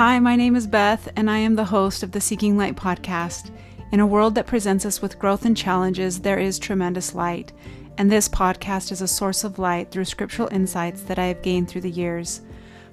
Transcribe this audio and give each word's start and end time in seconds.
Hi, 0.00 0.18
my 0.18 0.34
name 0.34 0.56
is 0.56 0.66
Beth, 0.66 1.12
and 1.14 1.30
I 1.30 1.36
am 1.36 1.56
the 1.56 1.64
host 1.66 2.02
of 2.02 2.10
the 2.10 2.22
Seeking 2.22 2.56
Light 2.56 2.74
podcast. 2.74 3.50
In 3.92 4.00
a 4.00 4.06
world 4.06 4.34
that 4.34 4.46
presents 4.46 4.86
us 4.86 5.02
with 5.02 5.18
growth 5.18 5.44
and 5.44 5.54
challenges, 5.54 6.20
there 6.20 6.38
is 6.38 6.58
tremendous 6.58 7.14
light, 7.14 7.52
and 7.98 8.10
this 8.10 8.26
podcast 8.26 8.92
is 8.92 9.02
a 9.02 9.06
source 9.06 9.44
of 9.44 9.58
light 9.58 9.90
through 9.90 10.06
scriptural 10.06 10.48
insights 10.48 11.02
that 11.02 11.18
I 11.18 11.26
have 11.26 11.42
gained 11.42 11.68
through 11.68 11.82
the 11.82 11.90
years. 11.90 12.40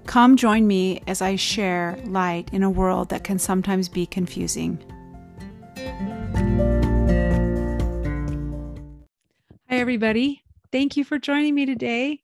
Come 0.06 0.36
join 0.36 0.68
me 0.68 1.02
as 1.07 1.21
I 1.21 1.38
share 1.38 1.98
light 2.07 2.50
in 2.52 2.62
a 2.62 2.70
world 2.70 3.08
that 3.08 3.24
can 3.24 3.39
sometimes 3.39 3.88
be 3.88 4.05
confusing. 4.05 4.78
Hi, 9.70 9.78
everybody. 9.78 10.44
Thank 10.74 10.98
you 10.98 11.05
for 11.05 11.18
joining 11.18 11.55
me 11.55 11.66
today. 11.66 12.20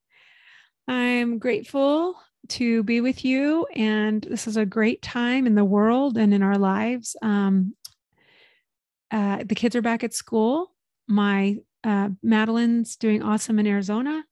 I'm 0.90 1.40
grateful 1.40 2.18
to 2.50 2.84
be 2.84 3.02
with 3.02 3.24
you. 3.24 3.66
And 3.76 4.22
this 4.22 4.48
is 4.48 4.58
a 4.58 4.66
great 4.66 5.02
time 5.02 5.48
in 5.48 5.56
the 5.56 5.66
world 5.66 6.18
and 6.18 6.34
in 6.34 6.44
our 6.44 6.58
lives. 6.58 7.16
Um, 7.22 7.76
uh, 9.12 9.44
the 9.46 9.56
kids 9.56 9.76
are 9.76 9.82
back 9.82 10.04
at 10.04 10.14
school. 10.14 10.72
My 11.08 11.58
uh, 11.84 12.10
Madeline's 12.22 12.96
doing 12.96 13.22
awesome 13.22 13.60
in 13.60 13.68
Arizona. 13.68 14.24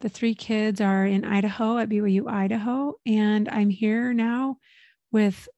The 0.00 0.08
three 0.08 0.34
kids 0.34 0.80
are 0.80 1.04
in 1.04 1.24
Idaho 1.24 1.78
at 1.78 1.88
BYU, 1.88 2.30
Idaho. 2.30 2.94
And 3.04 3.48
I'm 3.48 3.70
here 3.70 4.12
now 4.12 4.58
with 5.10 5.48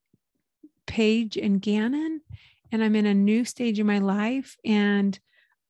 Paige 0.87 1.37
and 1.37 1.61
Gannon. 1.61 2.23
And 2.73 2.83
I'm 2.83 2.97
in 2.97 3.07
a 3.07 3.15
new 3.15 3.45
stage 3.45 3.79
in 3.79 3.87
my 3.87 3.99
life. 3.99 4.57
And 4.65 5.19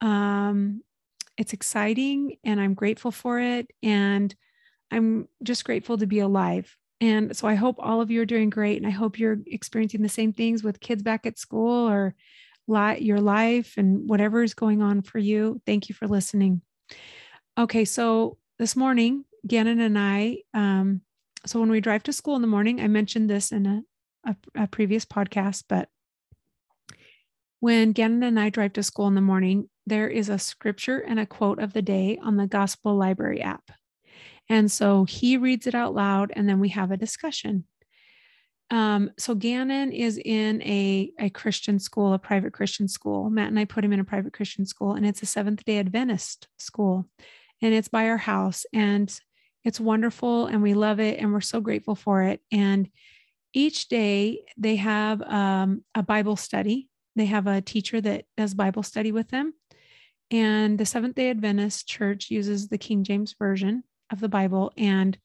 um, 0.01 0.83
it's 1.37 1.53
exciting 1.53 2.37
and 2.45 2.61
I'm 2.61 2.75
grateful 2.75 3.11
for 3.11 3.41
it. 3.41 3.71
And 3.83 4.35
I'm 4.91 5.29
just 5.43 5.65
grateful 5.65 5.99
to 5.99 6.07
be 6.07 6.19
alive. 6.19 6.77
And 7.01 7.35
so 7.37 7.49
I 7.49 7.55
hope 7.55 7.77
all 7.79 8.01
of 8.01 8.11
you 8.11 8.21
are 8.21 8.27
doing 8.27 8.51
great. 8.51 8.77
And 8.77 8.87
I 8.87 8.91
hope 8.91 9.19
you're 9.19 9.39
experiencing 9.47 10.03
the 10.03 10.09
same 10.09 10.33
things 10.33 10.63
with 10.63 10.81
kids 10.81 11.03
back 11.03 11.25
at 11.27 11.39
school 11.39 11.89
or 11.89 12.15
your 12.69 13.21
life 13.21 13.75
and 13.77 14.09
whatever 14.09 14.43
is 14.43 14.55
going 14.55 14.81
on 14.83 15.03
for 15.03 15.19
you. 15.19 15.61
Thank 15.67 15.89
you 15.89 15.95
for 15.95 16.07
listening. 16.07 16.63
Okay, 17.59 17.85
so 17.85 18.39
this 18.59 18.77
morning, 18.77 19.25
Gannon 19.47 19.81
and 19.81 19.99
I, 19.99 20.39
um, 20.55 21.01
so 21.47 21.59
when 21.59 21.71
we 21.71 21.81
drive 21.81 22.03
to 22.05 22.13
school 22.13 22.37
in 22.37 22.43
the 22.43 22.49
morning, 22.49 22.81
I 22.81 22.87
mentioned 22.87 23.29
this 23.29 23.51
in 23.51 23.67
a, 23.67 23.83
a, 24.25 24.37
a 24.55 24.67
previous 24.67 25.05
podcast, 25.05 25.65
but 25.69 25.89
when 27.61 27.93
Gannon 27.93 28.23
and 28.23 28.39
I 28.39 28.51
drive 28.51 28.75
to 28.75 28.83
school 28.83 29.09
in 29.09 29.15
the 29.15 29.21
morning, 29.21 29.69
there 29.87 30.09
is 30.09 30.29
a 30.29 30.39
scripture 30.39 30.99
and 31.01 31.19
a 31.19 31.27
quote 31.27 31.59
of 31.61 31.73
the 31.73 31.83
day 31.83 32.19
on 32.23 32.37
the 32.37 32.47
Gospel 32.47 32.97
Library 32.97 33.43
app. 33.43 33.71
And 34.51 34.71
so 34.71 35.05
he 35.05 35.37
reads 35.37 35.69
it 35.69 35.77
out 35.77 35.95
loud, 35.95 36.33
and 36.35 36.49
then 36.49 36.59
we 36.59 36.71
have 36.71 36.91
a 36.91 36.97
discussion. 36.97 37.65
Um, 38.71 39.13
so 39.17 39.37
Gannon 39.37 39.93
is 39.93 40.19
in 40.19 40.61
a, 40.63 41.13
a 41.21 41.31
Christian 41.31 41.79
school, 41.79 42.13
a 42.13 42.19
private 42.19 42.53
Christian 42.53 42.89
school. 42.89 43.31
Matt 43.31 43.49
and 43.49 43.59
I 43.59 43.65
put 43.65 43.85
him 43.85 43.93
in 43.93 44.01
a 44.01 44.05
private 44.05 44.33
Christian 44.33 44.67
school, 44.67 44.95
and 44.95 45.07
it's 45.07 45.23
a 45.23 45.27
Seventh 45.27 45.65
day 45.65 45.79
Adventist 45.79 46.49
school. 46.59 47.07
And 47.63 47.73
it's 47.73 47.89
by 47.89 48.09
our 48.09 48.17
house, 48.17 48.67
and 48.73 49.09
it's 49.65 49.79
wonderful, 49.79 50.47
and 50.47 50.63
we 50.63 50.75
love 50.75 50.99
it, 50.99 51.21
and 51.21 51.33
we're 51.33 51.41
so 51.41 51.61
grateful 51.61 51.95
for 51.95 52.25
it. 52.25 52.41
And 52.51 52.91
each 53.55 53.87
day 53.87 54.43
they 54.57 54.77
have 54.77 55.23
um, 55.23 55.85
a 55.95 56.03
Bible 56.03 56.37
study. 56.37 56.89
They 57.15 57.27
have 57.27 57.47
a 57.47 57.61
teacher 57.61 58.01
that 58.01 58.25
does 58.37 58.55
Bible 58.55 58.83
study 58.83 59.13
with 59.13 59.29
them. 59.29 59.55
And 60.33 60.77
the 60.77 60.87
Seventh 60.87 61.15
day 61.15 61.31
Adventist 61.31 61.87
church 61.87 62.31
uses 62.31 62.67
the 62.67 62.79
King 62.79 63.05
James 63.05 63.37
Version 63.39 63.85
of 64.11 64.21
the 64.21 64.29
Bible. 64.29 64.73
And 64.77 65.19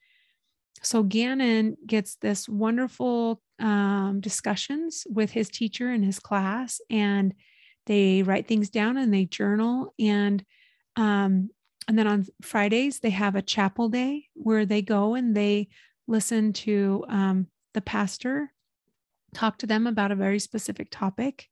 so 0.82 1.04
Gannon 1.04 1.78
gets 1.86 2.16
this 2.16 2.48
wonderful 2.48 3.42
um, 3.60 4.20
discussions 4.22 5.06
with 5.10 5.32
his 5.32 5.50
teacher 5.50 5.92
in 5.92 6.04
his 6.04 6.20
class, 6.20 6.82
and 6.90 7.34
they 7.86 8.24
write 8.24 8.48
things 8.48 8.70
down 8.70 8.98
and 8.98 9.14
they 9.14 9.26
journal. 9.26 9.94
And 10.00 10.44
um, 10.96 11.50
and 11.88 12.00
then 12.00 12.08
on 12.08 12.26
Fridays 12.42 13.00
they 13.00 13.12
have 13.12 13.36
a 13.36 13.42
chapel 13.42 13.90
day 13.90 14.28
where 14.34 14.66
they 14.66 14.82
go 14.82 15.16
and 15.16 15.36
they 15.36 15.70
listen 16.08 16.54
to 16.54 17.06
um, 17.10 17.48
the 17.74 17.82
pastor 17.82 18.52
talk 19.36 19.58
to 19.60 19.68
them 19.68 19.86
about 19.86 20.12
a 20.12 20.16
very 20.16 20.40
specific 20.40 20.88
topic. 20.90 21.48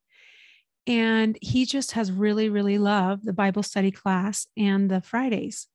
And 0.88 1.38
he 1.42 1.66
just 1.66 1.94
has 1.94 2.12
really, 2.12 2.50
really 2.50 2.78
loved 2.78 3.26
the 3.26 3.34
Bible 3.34 3.64
study 3.64 3.92
class 3.92 4.48
and 4.58 4.90
the 4.90 5.02
Fridays. 5.02 5.68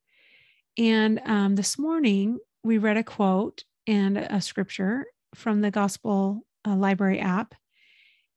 And 0.78 1.20
um, 1.24 1.56
this 1.56 1.76
morning, 1.76 2.38
we 2.62 2.78
read 2.78 2.96
a 2.96 3.02
quote 3.02 3.64
and 3.88 4.16
a 4.16 4.40
scripture 4.40 5.06
from 5.34 5.60
the 5.60 5.72
Gospel 5.72 6.42
uh, 6.64 6.76
Library 6.76 7.18
app. 7.18 7.54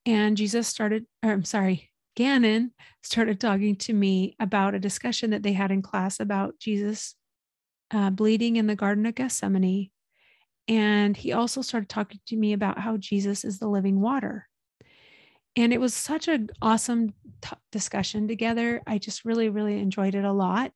And 0.07 0.35
Jesus 0.35 0.68
started, 0.68 1.06
or 1.24 1.31
I'm 1.31 1.46
sorry, 1.46 1.91
Gannon 2.16 2.74
started 3.03 3.40
talking 3.40 3.75
to 3.78 3.94
me 3.94 4.35
about 4.40 4.74
a 4.74 4.79
discussion 4.79 5.29
that 5.29 5.44
they 5.44 5.53
had 5.53 5.69
in 5.69 5.84
class 5.84 6.19
about 6.19 6.57
Jesus 6.57 7.16
uh, 7.91 8.09
bleeding 8.09 8.56
in 8.56 8.66
the 8.66 8.75
Garden 8.75 9.06
of 9.06 9.13
Gethsemane. 9.13 9.91
And 10.68 11.16
he 11.16 11.34
also 11.34 11.62
started 11.62 11.90
talking 11.90 12.22
to 12.28 12.35
me 12.35 12.53
about 12.53 12.79
how 12.79 12.97
Jesus 12.97 13.46
is 13.46 13.59
the 13.59 13.68
living 13.68 14.02
water. 14.02 14.47
And 15.56 15.72
it 15.73 15.81
was 15.81 15.94
such 15.94 16.28
an 16.28 16.50
awesome 16.59 17.13
t- 17.41 17.56
discussion 17.72 18.28
together. 18.28 18.81
I 18.88 18.97
just 18.97 19.25
really, 19.25 19.50
really 19.50 19.79
enjoyed 19.79 20.16
it 20.16 20.25
a 20.25 20.31
lot. 20.31 20.72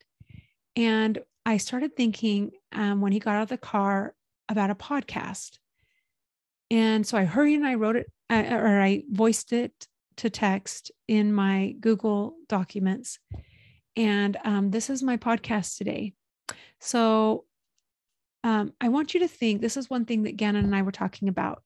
And 0.75 1.17
I 1.45 1.57
started 1.57 1.95
thinking 1.95 2.51
um, 2.71 3.01
when 3.01 3.11
he 3.11 3.19
got 3.19 3.35
out 3.35 3.43
of 3.43 3.49
the 3.49 3.57
car 3.57 4.15
about 4.49 4.71
a 4.71 4.75
podcast. 4.75 5.57
And 6.71 7.05
so 7.05 7.17
I 7.17 7.25
hurried 7.25 7.55
and 7.55 7.67
I 7.67 7.75
wrote 7.75 7.95
it, 7.95 8.11
uh, 8.29 8.43
or 8.49 8.81
I 8.81 9.03
voiced 9.09 9.53
it 9.53 9.87
to 10.17 10.29
text 10.29 10.91
in 11.07 11.33
my 11.33 11.75
Google 11.79 12.35
documents. 12.47 13.19
And 13.95 14.37
um, 14.43 14.71
this 14.71 14.89
is 14.89 15.03
my 15.03 15.17
podcast 15.17 15.77
today. 15.77 16.13
So 16.79 17.45
um, 18.43 18.73
I 18.81 18.89
want 18.89 19.13
you 19.13 19.21
to 19.21 19.27
think 19.27 19.61
this 19.61 19.77
is 19.77 19.89
one 19.89 20.05
thing 20.05 20.23
that 20.23 20.37
Gannon 20.37 20.65
and 20.65 20.75
I 20.75 20.81
were 20.81 20.91
talking 20.91 21.27
about. 21.27 21.63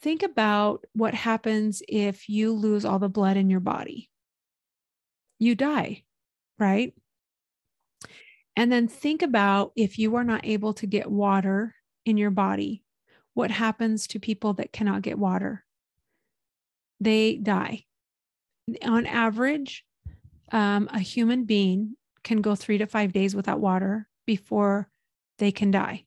Think 0.00 0.22
about 0.22 0.84
what 0.94 1.14
happens 1.14 1.82
if 1.88 2.28
you 2.28 2.52
lose 2.52 2.84
all 2.84 2.98
the 2.98 3.08
blood 3.08 3.36
in 3.36 3.50
your 3.50 3.60
body. 3.60 4.10
You 5.38 5.54
die, 5.54 6.04
right? 6.58 6.92
And 8.56 8.72
then 8.72 8.88
think 8.88 9.22
about 9.22 9.72
if 9.76 9.98
you 9.98 10.16
are 10.16 10.24
not 10.24 10.44
able 10.44 10.72
to 10.74 10.86
get 10.86 11.10
water 11.10 11.74
in 12.06 12.16
your 12.16 12.30
body, 12.30 12.82
what 13.34 13.50
happens 13.50 14.06
to 14.08 14.18
people 14.18 14.54
that 14.54 14.72
cannot 14.72 15.02
get 15.02 15.18
water? 15.18 15.64
They 17.00 17.36
die. 17.36 17.84
On 18.82 19.04
average, 19.04 19.84
um, 20.52 20.88
a 20.92 20.98
human 20.98 21.44
being 21.44 21.96
can 22.24 22.40
go 22.40 22.54
three 22.54 22.78
to 22.78 22.86
five 22.86 23.12
days 23.12 23.36
without 23.36 23.60
water 23.60 24.08
before 24.26 24.88
they 25.38 25.52
can 25.52 25.70
die. 25.70 26.06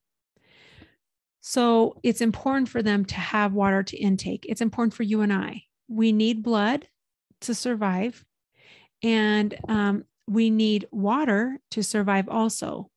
So 1.41 1.97
it's 2.03 2.21
important 2.21 2.67
for 2.67 2.81
them 2.81 3.05
to 3.05 3.15
have 3.15 3.53
water 3.53 3.83
to 3.83 3.97
intake. 3.97 4.45
It's 4.49 4.61
important 4.61 4.93
for 4.93 5.03
you 5.03 5.21
and 5.21 5.31
I. 5.31 5.63
We 5.87 6.11
need 6.11 6.43
blood 6.43 6.87
to 7.41 7.53
survive. 7.53 8.25
And 9.01 9.55
um, 9.67 10.03
we 10.29 10.49
need 10.49 10.87
water 10.91 11.59
to 11.71 11.83
survive 11.83 12.29
also. 12.29 12.89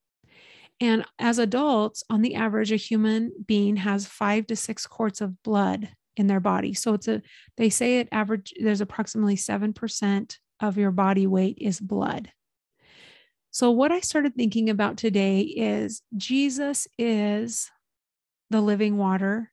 And 0.81 1.05
as 1.19 1.39
adults, 1.39 2.05
on 2.11 2.23
the 2.23 2.35
average, 2.35 2.73
a 2.73 2.77
human 2.77 3.33
being 3.47 3.77
has 3.77 4.07
five 4.07 4.47
to 4.49 4.57
six 4.57 4.87
quarts 4.87 5.21
of 5.21 5.43
blood 5.43 5.89
in 6.17 6.27
their 6.27 6.41
body. 6.41 6.75
So 6.75 6.95
it's 6.95 7.09
a, 7.09 7.23
they 7.57 7.71
say 7.71 8.01
it 8.01 8.09
average, 8.13 8.53
there's 8.61 8.81
approximately 8.81 9.37
7% 9.37 10.37
of 10.61 10.77
your 10.77 10.91
body 10.91 11.27
weight 11.27 11.59
is 11.61 11.81
blood. 11.81 12.31
So, 13.51 13.71
what 13.71 13.93
I 13.93 14.01
started 14.01 14.35
thinking 14.35 14.71
about 14.71 14.97
today 14.97 15.41
is 15.41 16.03
Jesus 16.17 16.89
is 16.99 17.71
the 18.51 18.63
living 18.63 18.97
water 18.97 19.53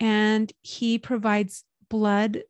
and 0.00 0.50
he 0.62 0.98
provides 0.98 1.64
blood 1.90 2.42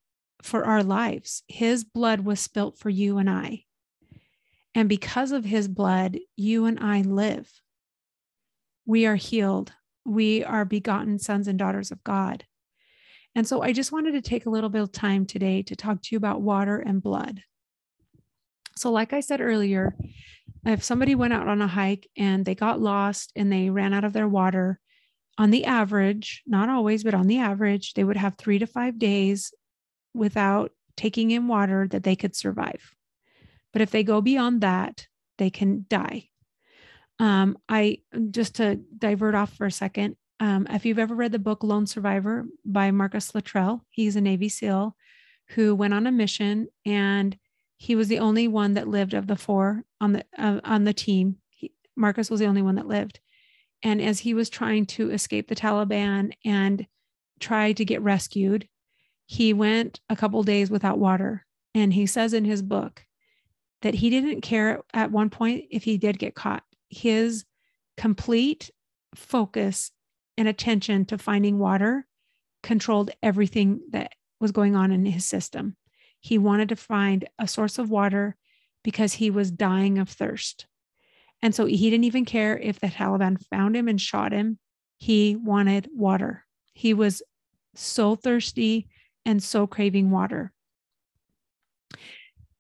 for 0.43 0.65
our 0.65 0.83
lives. 0.83 1.43
His 1.49 1.83
blood 1.83 2.21
was 2.21 2.39
spilt 2.39 2.79
for 2.79 2.91
you 2.91 3.19
and 3.19 3.29
I. 3.29 3.64
And 4.75 4.88
because 4.88 5.32
of 5.32 5.44
his 5.44 5.69
blood, 5.69 6.19
you 6.37 6.67
and 6.67 6.81
I 6.81 7.03
live. 7.03 7.50
We 8.87 9.06
are 9.06 9.17
healed. 9.17 9.73
We 10.05 10.44
are 10.44 10.65
begotten 10.65 11.19
sons 11.19 11.49
and 11.49 11.59
daughters 11.59 11.91
of 11.91 12.03
God. 12.05 12.44
And 13.35 13.47
so 13.47 13.62
I 13.62 13.73
just 13.73 13.93
wanted 13.93 14.12
to 14.12 14.21
take 14.21 14.47
a 14.47 14.50
little 14.50 14.71
bit 14.71 14.82
of 14.82 14.93
time 14.93 15.26
today 15.26 15.62
to 15.62 15.76
talk 15.76 16.03
to 16.03 16.09
you 16.12 16.17
about 16.17 16.43
water 16.43 16.79
and 16.79 17.03
blood. 17.03 17.43
So, 18.76 18.91
like 18.91 19.12
I 19.12 19.21
said 19.21 19.41
earlier, 19.41 19.97
if 20.67 20.82
somebody 20.82 21.15
went 21.15 21.32
out 21.32 21.49
on 21.49 21.62
a 21.62 21.67
hike 21.67 22.09
and 22.17 22.44
they 22.44 22.55
got 22.55 22.81
lost 22.81 23.32
and 23.37 23.53
they 23.53 23.70
ran 23.70 23.93
out 23.93 24.05
of 24.05 24.12
their 24.12 24.29
water, 24.29 24.81
on 25.37 25.50
the 25.50 25.65
average, 25.65 26.43
not 26.47 26.69
always, 26.69 27.03
but 27.03 27.15
on 27.15 27.27
the 27.27 27.38
average, 27.38 27.94
they 27.94 28.05
would 28.05 28.17
have 28.17 28.37
three 28.37 28.59
to 28.59 28.67
five 28.67 28.99
days 28.99 29.53
without 30.12 30.70
taking 30.97 31.32
in 31.32 31.49
water 31.49 31.88
that 31.88 32.05
they 32.05 32.15
could 32.15 32.37
survive. 32.37 32.94
But 33.75 33.82
if 33.82 33.91
they 33.91 34.05
go 34.05 34.23
beyond 34.23 34.62
that, 34.62 35.06
they 35.37 35.50
can 35.50 35.85
die. 35.91 36.31
Um, 37.19 37.59
I 37.69 37.99
just 38.31 38.55
to 38.55 38.76
divert 38.76 39.35
off 39.35 39.53
for 39.55 39.67
a 39.67 39.71
second, 39.71 40.17
Um, 40.41 40.67
if 40.69 40.85
you've 40.85 40.99
ever 40.99 41.15
read 41.15 41.32
the 41.32 41.38
book 41.38 41.62
Lone 41.62 41.87
Survivor 41.87 42.47
by 42.65 42.91
Marcus 42.91 43.35
Luttrell, 43.35 43.85
he's 43.91 44.17
a 44.17 44.21
Navy 44.21 44.49
SEAL 44.49 44.97
who 45.50 45.75
went 45.75 45.94
on 45.94 46.06
a 46.06 46.12
mission 46.12 46.69
and 46.85 47.37
he 47.76 47.94
was 47.94 48.09
the 48.09 48.19
only 48.19 48.49
one 48.49 48.75
that 48.75 48.88
lived 48.88 49.15
of 49.15 49.26
the 49.26 49.37
four 49.37 49.85
on 50.00 50.12
the 50.12 50.25
uh, 50.38 50.61
on 50.65 50.85
the 50.85 50.93
team. 50.94 51.37
He, 51.50 51.73
Marcus 51.97 52.31
was 52.31 52.41
the 52.41 52.47
only 52.47 52.62
one 52.62 52.77
that 52.77 52.87
lived. 52.87 53.20
And 53.82 54.00
as 54.00 54.20
he 54.20 54.35
was 54.35 54.49
trying 54.49 54.87
to 54.87 55.11
escape 55.11 55.49
the 55.49 55.55
Taliban 55.55 56.32
and 56.44 56.87
try 57.38 57.73
to 57.73 57.85
get 57.85 58.03
rescued, 58.03 58.69
he 59.27 59.53
went 59.53 60.00
a 60.09 60.17
couple 60.17 60.43
days 60.43 60.70
without 60.70 60.99
water. 60.99 61.44
And 61.75 61.93
he 61.93 62.06
says 62.06 62.32
in 62.32 62.44
his 62.44 62.62
book 62.62 63.05
that 63.85 63.95
he 63.95 64.09
didn't 64.09 64.41
care 64.41 64.83
at 64.95 65.13
one 65.13 65.29
point 65.29 65.67
if 65.71 65.85
he 65.85 65.99
did 65.99 66.19
get 66.19 66.35
caught. 66.35 66.63
His 66.89 67.45
complete 67.99 68.71
focus 69.15 69.91
and 70.39 70.49
attention 70.49 71.05
to 71.05 71.19
finding 71.19 71.59
water 71.59 72.07
controlled 72.63 73.11
everything 73.23 73.83
that 73.91 74.13
was 74.41 74.53
going 74.53 74.75
on 74.75 74.91
in 74.91 75.05
his 75.05 75.27
system. 75.27 75.77
He 76.21 76.39
wanted 76.39 76.71
to 76.71 76.77
find 76.77 77.29
a 77.39 77.47
source 77.47 77.79
of 77.79 77.91
water 77.91 78.37
because 78.83 79.13
he 79.13 79.31
was 79.31 79.51
dying 79.51 79.99
of 79.99 80.09
thirst. 80.09 80.67
And 81.43 81.55
so 81.55 81.67
he 81.67 81.91
didn't 81.91 82.05
even 82.05 82.25
care 82.25 82.59
if 82.59 82.81
the 82.81 82.87
Taliban 82.87 83.39
found 83.49 83.77
him 83.77 83.87
and 83.87 84.01
shot 84.01 84.33
him. 84.33 84.59
He 84.97 85.37
wanted 85.37 85.91
water. 85.93 86.47
He 86.73 86.95
was 86.95 87.23
so 87.75 88.17
thirsty 88.17 88.89
and 89.27 89.43
so 89.43 89.67
craving 89.67 90.11
water. 90.11 90.55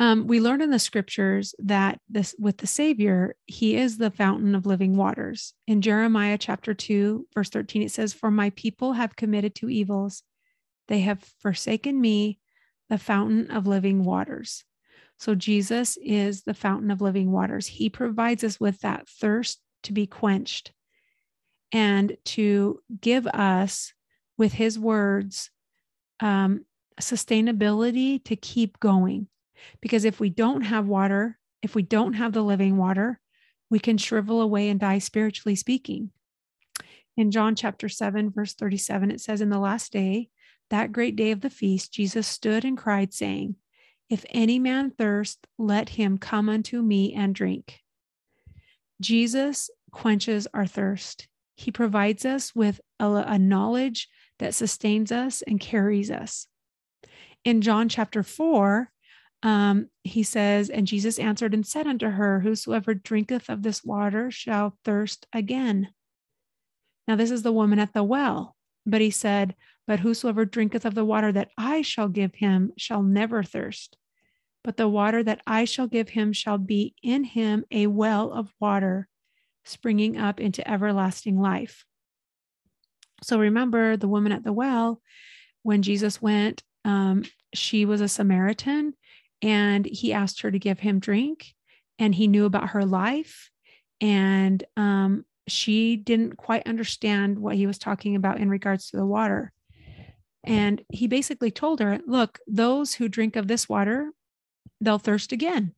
Um, 0.04 0.26
we 0.26 0.38
learn 0.38 0.60
in 0.60 0.70
the 0.70 0.78
scriptures 0.78 1.54
that 1.60 1.98
this 2.10 2.34
with 2.38 2.58
the 2.58 2.66
Savior, 2.66 3.36
He 3.46 3.76
is 3.76 3.96
the 3.96 4.10
fountain 4.10 4.54
of 4.54 4.66
living 4.66 4.98
waters. 4.98 5.54
In 5.66 5.80
Jeremiah 5.80 6.36
chapter 6.36 6.74
2, 6.74 7.28
verse 7.34 7.48
13, 7.48 7.80
it 7.80 7.90
says, 7.90 8.12
For 8.12 8.30
my 8.30 8.50
people 8.50 8.92
have 8.92 9.16
committed 9.16 9.54
two 9.54 9.70
evils. 9.70 10.22
They 10.88 11.00
have 11.00 11.24
forsaken 11.38 11.98
me, 11.98 12.38
the 12.90 12.98
fountain 12.98 13.50
of 13.50 13.66
living 13.66 14.04
waters. 14.04 14.64
So 15.18 15.34
Jesus 15.34 15.96
is 16.02 16.42
the 16.42 16.52
fountain 16.52 16.90
of 16.90 17.00
living 17.00 17.32
waters. 17.32 17.66
He 17.66 17.88
provides 17.88 18.44
us 18.44 18.60
with 18.60 18.80
that 18.80 19.08
thirst 19.08 19.58
to 19.84 19.94
be 19.94 20.06
quenched 20.06 20.74
and 21.72 22.14
to 22.26 22.80
give 23.00 23.26
us, 23.26 23.94
with 24.36 24.52
his 24.52 24.78
words, 24.78 25.48
um, 26.20 26.66
sustainability 27.00 28.22
to 28.24 28.36
keep 28.36 28.78
going. 28.80 29.28
Because 29.80 30.04
if 30.04 30.20
we 30.20 30.30
don't 30.30 30.62
have 30.62 30.86
water, 30.86 31.38
if 31.62 31.74
we 31.74 31.82
don't 31.82 32.14
have 32.14 32.32
the 32.32 32.42
living 32.42 32.76
water, 32.76 33.20
we 33.70 33.78
can 33.78 33.98
shrivel 33.98 34.40
away 34.40 34.68
and 34.68 34.78
die 34.78 34.98
spiritually 34.98 35.56
speaking. 35.56 36.10
In 37.16 37.30
John 37.30 37.54
chapter 37.54 37.88
7, 37.88 38.30
verse 38.30 38.54
37, 38.54 39.10
it 39.10 39.20
says, 39.20 39.40
In 39.40 39.50
the 39.50 39.58
last 39.58 39.92
day, 39.92 40.30
that 40.70 40.92
great 40.92 41.16
day 41.16 41.30
of 41.30 41.40
the 41.40 41.50
feast, 41.50 41.92
Jesus 41.92 42.26
stood 42.26 42.64
and 42.64 42.76
cried, 42.76 43.14
saying, 43.14 43.56
If 44.10 44.24
any 44.30 44.58
man 44.58 44.90
thirst, 44.90 45.46
let 45.58 45.90
him 45.90 46.18
come 46.18 46.48
unto 46.48 46.82
me 46.82 47.14
and 47.14 47.34
drink. 47.34 47.80
Jesus 49.00 49.70
quenches 49.92 50.48
our 50.52 50.66
thirst. 50.66 51.28
He 51.56 51.70
provides 51.70 52.24
us 52.24 52.54
with 52.54 52.80
a, 52.98 53.06
a 53.06 53.38
knowledge 53.38 54.08
that 54.38 54.54
sustains 54.54 55.12
us 55.12 55.42
and 55.42 55.60
carries 55.60 56.10
us. 56.10 56.48
In 57.44 57.60
John 57.60 57.88
chapter 57.88 58.22
4, 58.22 58.90
um, 59.44 59.88
he 60.02 60.22
says, 60.22 60.70
And 60.70 60.86
Jesus 60.86 61.18
answered 61.18 61.52
and 61.52 61.66
said 61.66 61.86
unto 61.86 62.08
her, 62.08 62.40
Whosoever 62.40 62.94
drinketh 62.94 63.50
of 63.50 63.62
this 63.62 63.84
water 63.84 64.30
shall 64.30 64.78
thirst 64.84 65.26
again. 65.34 65.90
Now, 67.06 67.16
this 67.16 67.30
is 67.30 67.42
the 67.42 67.52
woman 67.52 67.78
at 67.78 67.92
the 67.92 68.02
well. 68.02 68.56
But 68.86 69.02
he 69.02 69.10
said, 69.10 69.54
But 69.86 70.00
whosoever 70.00 70.46
drinketh 70.46 70.86
of 70.86 70.94
the 70.94 71.04
water 71.04 71.30
that 71.30 71.50
I 71.58 71.82
shall 71.82 72.08
give 72.08 72.34
him 72.34 72.72
shall 72.78 73.02
never 73.02 73.42
thirst. 73.42 73.98
But 74.64 74.78
the 74.78 74.88
water 74.88 75.22
that 75.22 75.42
I 75.46 75.66
shall 75.66 75.88
give 75.88 76.08
him 76.08 76.32
shall 76.32 76.56
be 76.56 76.94
in 77.02 77.22
him 77.24 77.66
a 77.70 77.86
well 77.86 78.32
of 78.32 78.52
water 78.58 79.08
springing 79.66 80.16
up 80.16 80.40
into 80.40 80.68
everlasting 80.68 81.38
life. 81.38 81.84
So 83.22 83.38
remember 83.38 83.98
the 83.98 84.08
woman 84.08 84.32
at 84.32 84.42
the 84.42 84.54
well, 84.54 85.02
when 85.62 85.82
Jesus 85.82 86.20
went, 86.20 86.62
um, 86.86 87.24
she 87.54 87.84
was 87.84 88.00
a 88.00 88.08
Samaritan 88.08 88.94
and 89.44 89.84
he 89.84 90.14
asked 90.14 90.40
her 90.40 90.50
to 90.50 90.58
give 90.58 90.80
him 90.80 90.98
drink 90.98 91.54
and 91.98 92.14
he 92.14 92.26
knew 92.26 92.46
about 92.46 92.70
her 92.70 92.84
life. 92.84 93.50
And 94.00 94.64
um, 94.74 95.26
she 95.46 95.96
didn't 95.96 96.38
quite 96.38 96.66
understand 96.66 97.38
what 97.38 97.54
he 97.54 97.66
was 97.66 97.78
talking 97.78 98.16
about 98.16 98.40
in 98.40 98.48
regards 98.48 98.90
to 98.90 98.96
the 98.96 99.04
water. 99.04 99.52
And 100.42 100.82
he 100.88 101.06
basically 101.06 101.50
told 101.50 101.80
her, 101.80 102.00
Look, 102.06 102.38
those 102.46 102.94
who 102.94 103.06
drink 103.06 103.36
of 103.36 103.46
this 103.46 103.68
water, 103.68 104.12
they'll 104.80 104.98
thirst 104.98 105.30
again. 105.30 105.74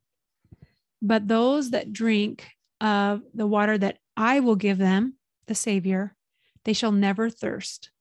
But 1.01 1.27
those 1.27 1.71
that 1.71 1.91
drink 1.91 2.47
of 2.79 3.21
the 3.33 3.47
water 3.47 3.77
that 3.77 3.97
I 4.15 4.39
will 4.39 4.55
give 4.55 4.77
them, 4.77 5.15
the 5.47 5.55
Savior, 5.55 6.15
they 6.63 6.73
shall 6.73 6.91
never 6.93 7.29
thirst. 7.29 7.91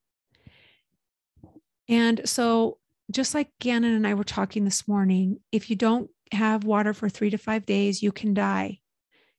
And 1.89 2.21
so, 2.25 2.79
just 3.11 3.35
like 3.35 3.51
Gannon 3.61 3.95
and 3.95 4.07
I 4.07 4.15
were 4.15 4.25
talking 4.25 4.65
this 4.65 4.89
morning, 4.89 5.41
if 5.53 5.71
you 5.71 5.77
don't 5.77 6.11
have 6.33 6.65
water 6.65 6.93
for 6.93 7.09
three 7.09 7.31
to 7.31 7.39
five 7.39 7.65
days, 7.65 8.03
you 8.03 8.13
can 8.13 8.35
die. 8.35 8.81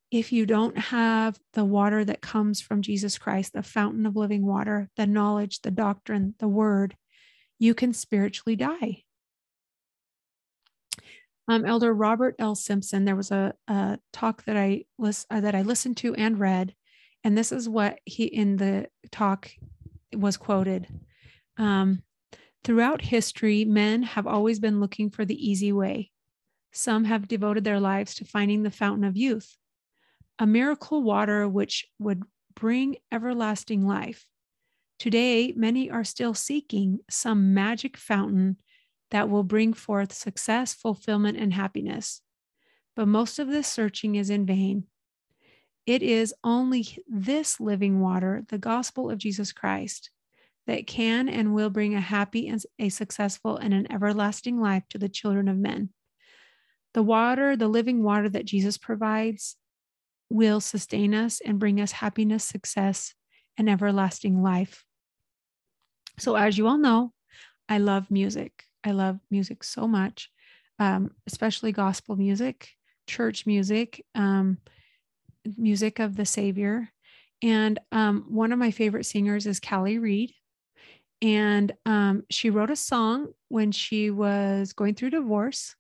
If 0.10 0.32
you 0.32 0.46
don't 0.46 0.78
have 0.78 1.38
the 1.54 1.66
water 1.66 2.06
that 2.06 2.22
comes 2.22 2.62
from 2.62 2.82
Jesus 2.82 3.18
Christ, 3.18 3.54
the 3.54 3.64
fountain 3.64 4.06
of 4.06 4.16
living 4.16 4.46
water, 4.46 4.90
the 4.96 5.06
knowledge, 5.06 5.62
the 5.62 5.72
doctrine, 5.72 6.36
the 6.40 6.48
word, 6.48 6.96
you 7.60 7.74
can 7.74 7.92
spiritually 7.94 8.56
die. 8.56 9.04
Um, 11.50 11.66
Elder 11.66 11.94
Robert 11.94 12.36
L. 12.40 12.56
Simpson, 12.56 13.04
there 13.04 13.16
was 13.16 13.32
a, 13.32 13.54
a 13.68 14.00
talk 14.14 14.44
that 14.46 14.56
I 14.56 14.86
list, 14.98 15.28
uh, 15.30 15.42
that 15.42 15.56
I 15.56 15.62
listened 15.62 15.98
to 15.98 16.16
and 16.16 16.40
read, 16.40 16.74
and 17.24 17.38
this 17.38 17.52
is 17.52 17.68
what 17.68 18.00
he 18.06 18.26
in 18.26 18.58
the 18.58 18.88
talk 19.12 19.50
was 20.14 20.38
quoted. 20.38 20.88
Um, 21.58 22.04
Throughout 22.64 23.02
history, 23.02 23.66
men 23.66 24.04
have 24.04 24.28
always 24.28 24.60
been 24.60 24.80
looking 24.80 25.10
for 25.10 25.26
the 25.26 25.50
easy 25.50 25.72
way. 25.72 26.12
Some 26.72 27.06
have 27.06 27.28
devoted 27.28 27.64
their 27.64 27.80
lives 27.80 28.16
to 28.16 28.26
finding 28.26 28.64
the 28.64 28.72
fountain 28.72 29.04
of 29.04 29.18
youth, 29.18 29.58
a 30.38 30.46
miracle 30.46 31.02
water 31.02 31.48
which 31.48 31.88
would 31.98 32.24
bring 32.54 32.98
everlasting 33.12 33.88
life. 33.88 34.28
Today, 35.00 35.54
many 35.56 35.90
are 35.90 36.04
still 36.04 36.34
seeking 36.34 37.00
some 37.10 37.54
magic 37.54 37.98
fountain 37.98 38.58
that 39.12 39.30
will 39.30 39.44
bring 39.44 39.74
forth 39.74 40.12
success, 40.12 40.74
fulfillment, 40.74 41.38
and 41.38 41.54
happiness. 41.54 42.22
But 42.96 43.08
most 43.08 43.40
of 43.40 43.48
this 43.48 43.68
searching 43.68 44.16
is 44.16 44.30
in 44.30 44.46
vain. 44.46 44.86
It 45.86 46.04
is 46.04 46.34
only 46.44 46.98
this 47.08 47.60
living 47.60 48.02
water, 48.02 48.44
the 48.50 48.58
gospel 48.58 49.10
of 49.10 49.20
Jesus 49.20 49.54
Christ, 49.54 50.10
that 50.68 50.86
can 50.86 51.30
and 51.30 51.54
will 51.54 51.70
bring 51.70 51.96
a 51.96 52.02
happy 52.02 52.48
and 52.48 52.62
a 52.78 52.90
successful 52.90 53.58
and 53.58 53.74
an 53.74 53.92
everlasting 53.92 54.60
life 54.60 54.84
to 54.90 54.98
the 54.98 55.10
children 55.10 55.48
of 55.48 55.58
men. 55.58 55.90
The 56.94 57.04
water, 57.04 57.56
the 57.56 57.68
living 57.68 58.04
water 58.04 58.30
that 58.30 58.46
Jesus 58.46 58.78
provides, 58.78 59.56
will 60.30 60.60
sustain 60.60 61.14
us 61.14 61.42
and 61.44 61.60
bring 61.60 61.80
us 61.80 61.94
happiness, 61.94 62.44
success, 62.44 63.14
and 63.58 63.70
everlasting 63.70 64.44
life. 64.44 64.84
So, 66.20 66.36
as 66.36 66.58
you 66.58 66.68
all 66.68 66.78
know, 66.78 67.14
I 67.70 67.78
love 67.78 68.12
music. 68.12 68.64
I 68.84 68.92
love 68.92 69.20
music 69.30 69.64
so 69.64 69.88
much, 69.88 70.30
um, 70.80 71.12
especially 71.28 71.72
gospel 71.72 72.16
music, 72.16 72.70
church 73.08 73.46
music, 73.46 74.04
um, 74.16 74.58
music 75.58 76.00
of 76.00 76.16
the 76.16 76.26
Savior. 76.26 76.90
And 77.42 77.80
um, 77.92 78.26
one 78.30 78.52
of 78.52 78.60
my 78.60 78.72
favorite 78.72 79.06
singers 79.06 79.46
is 79.46 79.60
Callie 79.60 80.00
Reed. 80.00 80.34
And 81.22 81.72
um, 81.86 82.24
she 82.30 82.50
wrote 82.50 82.70
a 82.70 82.76
song 82.76 83.28
when 83.48 83.72
she 83.72 84.12
was 84.12 84.74
going 84.74 84.96
through 84.96 85.12
divorce. 85.12 85.76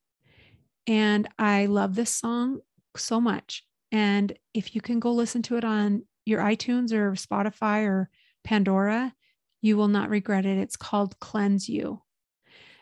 And 0.88 1.27
I 1.38 1.67
love 1.67 1.96
this 1.96 2.10
song 2.10 2.60
so 2.96 3.22
much. 3.22 3.63
And 3.91 4.34
if 4.53 4.74
you 4.75 4.82
can 4.82 5.00
go 5.00 5.12
listen 5.12 5.41
to 5.44 5.58
it 5.58 5.63
on 5.63 6.03
your 6.25 6.41
iTunes 6.41 6.91
or 6.91 7.12
Spotify 7.12 7.86
or 7.86 8.10
Pandora, 8.44 9.13
you 9.62 9.77
will 9.77 9.88
not 9.88 10.10
regret 10.10 10.46
it. 10.46 10.58
It's 10.58 10.75
called 10.75 11.20
Cleanse 11.20 11.70
You. 11.70 12.01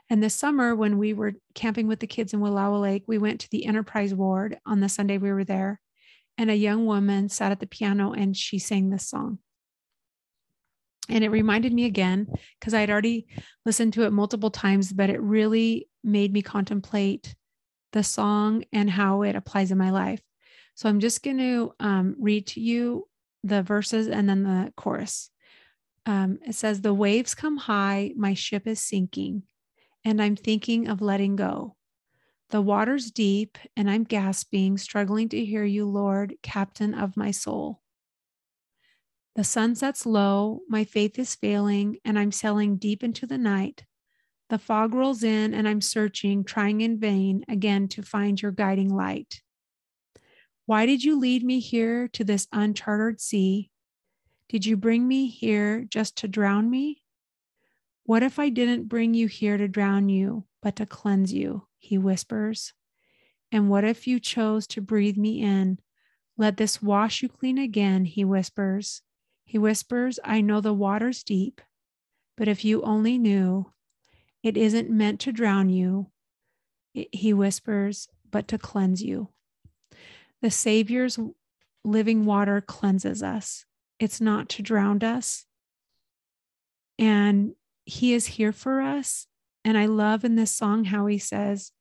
And 0.09 0.21
this 0.21 0.35
summer, 0.35 0.75
when 0.75 0.97
we 0.97 1.13
were 1.13 1.33
camping 1.55 1.87
with 1.87 1.99
the 1.99 2.07
kids 2.07 2.33
in 2.33 2.39
Wallowa 2.39 2.79
Lake, 2.79 3.03
we 3.07 3.17
went 3.17 3.41
to 3.41 3.49
the 3.49 3.65
Enterprise 3.65 4.13
Ward 4.13 4.59
on 4.65 4.79
the 4.79 4.89
Sunday 4.89 5.17
we 5.17 5.31
were 5.31 5.43
there. 5.43 5.81
And 6.37 6.51
a 6.51 6.55
young 6.55 6.85
woman 6.85 7.29
sat 7.29 7.51
at 7.51 7.59
the 7.59 7.67
piano 7.67 8.11
and 8.11 8.35
she 8.35 8.59
sang 8.59 8.89
this 8.89 9.07
song. 9.07 9.39
And 11.09 11.23
it 11.23 11.29
reminded 11.29 11.71
me 11.71 11.85
again, 11.85 12.27
because 12.59 12.73
I 12.73 12.79
had 12.79 12.89
already 12.89 13.27
listened 13.65 13.93
to 13.93 14.03
it 14.03 14.11
multiple 14.11 14.49
times, 14.49 14.91
but 14.91 15.09
it 15.09 15.21
really 15.21 15.87
made 16.03 16.33
me 16.33 16.41
contemplate 16.41 17.35
the 17.91 18.03
song 18.03 18.63
and 18.73 18.89
how 18.89 19.21
it 19.21 19.35
applies 19.35 19.71
in 19.71 19.77
my 19.77 19.91
life. 19.91 20.21
So 20.73 20.89
I'm 20.89 20.99
just 20.99 21.23
going 21.23 21.37
to 21.37 21.73
um, 21.79 22.15
read 22.19 22.47
to 22.47 22.59
you 22.59 23.07
the 23.43 23.61
verses 23.61 24.07
and 24.07 24.27
then 24.27 24.43
the 24.43 24.73
chorus. 24.75 25.29
um, 26.05 26.39
it 26.45 26.55
says, 26.55 26.81
The 26.81 26.93
waves 26.93 27.35
come 27.35 27.57
high, 27.57 28.11
my 28.15 28.33
ship 28.33 28.67
is 28.67 28.79
sinking, 28.79 29.43
and 30.03 30.21
I'm 30.21 30.35
thinking 30.35 30.87
of 30.87 31.01
letting 31.01 31.35
go. 31.35 31.75
The 32.49 32.61
water's 32.61 33.11
deep, 33.11 33.57
and 33.75 33.89
I'm 33.89 34.03
gasping, 34.03 34.77
struggling 34.77 35.29
to 35.29 35.45
hear 35.45 35.63
you, 35.63 35.87
Lord, 35.87 36.35
captain 36.43 36.93
of 36.93 37.17
my 37.17 37.31
soul. 37.31 37.81
The 39.35 39.43
sun 39.43 39.75
sets 39.75 40.05
low, 40.05 40.61
my 40.69 40.85
faith 40.85 41.19
is 41.19 41.35
failing, 41.35 41.97
and 42.05 42.17
I'm 42.17 42.31
sailing 42.31 42.77
deep 42.77 43.03
into 43.03 43.27
the 43.27 43.37
night. 43.37 43.83
The 44.49 44.57
fog 44.57 44.93
rolls 44.93 45.23
in, 45.23 45.53
and 45.53 45.67
I'm 45.67 45.81
searching, 45.81 46.45
trying 46.45 46.79
in 46.79 46.99
vain 46.99 47.43
again 47.49 47.89
to 47.89 48.01
find 48.01 48.41
your 48.41 48.51
guiding 48.51 48.89
light. 48.89 49.41
Why 50.65 50.85
did 50.85 51.03
you 51.03 51.19
lead 51.19 51.43
me 51.43 51.59
here 51.59 52.07
to 52.09 52.23
this 52.23 52.47
uncharted 52.53 53.19
sea? 53.19 53.69
Did 54.47 54.65
you 54.65 54.77
bring 54.77 55.05
me 55.05 55.27
here 55.27 55.83
just 55.83 56.15
to 56.17 56.29
drown 56.29 56.69
me? 56.69 57.03
What 58.03 58.23
if 58.23 58.39
I 58.39 58.49
didn't 58.49 58.87
bring 58.87 59.13
you 59.13 59.27
here 59.27 59.57
to 59.57 59.67
drown 59.67 60.07
you, 60.07 60.45
but 60.61 60.77
to 60.77 60.85
cleanse 60.85 61.33
you? 61.33 61.67
He 61.77 61.97
whispers. 61.97 62.73
And 63.51 63.69
what 63.69 63.83
if 63.83 64.07
you 64.07 64.19
chose 64.19 64.65
to 64.67 64.81
breathe 64.81 65.17
me 65.17 65.41
in? 65.41 65.79
Let 66.37 66.55
this 66.55 66.81
wash 66.81 67.21
you 67.21 67.27
clean 67.29 67.57
again, 67.57 68.05
he 68.05 68.23
whispers. 68.23 69.01
He 69.45 69.57
whispers, 69.57 70.19
I 70.23 70.41
know 70.41 70.59
the 70.59 70.73
water's 70.73 71.23
deep, 71.23 71.61
but 72.35 72.47
if 72.47 72.65
you 72.65 72.81
only 72.81 73.17
knew, 73.17 73.71
it 74.43 74.57
isn't 74.57 74.89
meant 74.89 75.19
to 75.21 75.31
drown 75.31 75.69
you, 75.69 76.11
he 76.93 77.33
whispers, 77.33 78.09
but 78.29 78.47
to 78.49 78.57
cleanse 78.57 79.01
you. 79.01 79.29
The 80.41 80.51
Savior's 80.51 81.17
living 81.83 82.25
water 82.25 82.59
cleanses 82.59 83.23
us, 83.23 83.65
it's 83.99 84.19
not 84.19 84.49
to 84.49 84.61
drown 84.61 85.01
us. 85.03 85.45
And 86.97 87.55
he 87.85 88.13
is 88.13 88.25
here 88.25 88.51
for 88.51 88.81
us. 88.81 89.27
And 89.63 89.77
I 89.77 89.85
love 89.85 90.23
in 90.23 90.35
this 90.35 90.51
song 90.51 90.85
how 90.85 91.05
he 91.07 91.17
says, 91.17 91.71